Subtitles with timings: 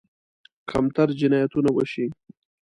[0.69, 2.05] کمتر جنایتونه وشي.